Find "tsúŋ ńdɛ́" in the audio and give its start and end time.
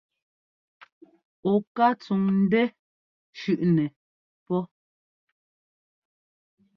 1.99-2.65